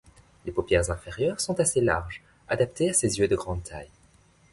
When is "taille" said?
3.61-3.91